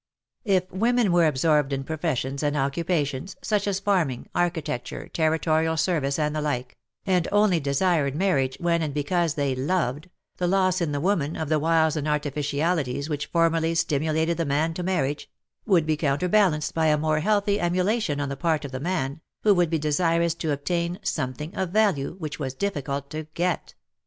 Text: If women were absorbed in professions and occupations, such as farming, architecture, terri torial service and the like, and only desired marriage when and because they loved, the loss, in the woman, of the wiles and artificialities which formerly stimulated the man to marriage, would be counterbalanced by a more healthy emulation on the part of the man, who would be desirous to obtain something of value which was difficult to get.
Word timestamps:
If 0.45 0.71
women 0.71 1.11
were 1.11 1.27
absorbed 1.27 1.71
in 1.71 1.83
professions 1.83 2.41
and 2.41 2.57
occupations, 2.57 3.35
such 3.43 3.67
as 3.67 3.79
farming, 3.79 4.29
architecture, 4.33 5.07
terri 5.13 5.39
torial 5.39 5.77
service 5.77 6.17
and 6.17 6.35
the 6.35 6.41
like, 6.41 6.75
and 7.05 7.27
only 7.31 7.59
desired 7.59 8.15
marriage 8.15 8.57
when 8.59 8.81
and 8.81 8.95
because 8.95 9.35
they 9.35 9.53
loved, 9.53 10.09
the 10.37 10.47
loss, 10.47 10.81
in 10.81 10.91
the 10.91 10.99
woman, 10.99 11.35
of 11.35 11.49
the 11.49 11.59
wiles 11.59 11.95
and 11.95 12.07
artificialities 12.07 13.09
which 13.09 13.27
formerly 13.27 13.75
stimulated 13.75 14.37
the 14.37 14.43
man 14.45 14.73
to 14.73 14.81
marriage, 14.81 15.29
would 15.67 15.85
be 15.85 15.95
counterbalanced 15.95 16.73
by 16.73 16.87
a 16.87 16.97
more 16.97 17.19
healthy 17.19 17.59
emulation 17.59 18.19
on 18.19 18.29
the 18.29 18.35
part 18.35 18.65
of 18.65 18.71
the 18.71 18.79
man, 18.79 19.21
who 19.43 19.53
would 19.53 19.69
be 19.69 19.77
desirous 19.77 20.33
to 20.33 20.51
obtain 20.51 20.97
something 21.03 21.55
of 21.55 21.69
value 21.69 22.15
which 22.17 22.39
was 22.39 22.55
difficult 22.55 23.11
to 23.11 23.27
get. 23.35 23.75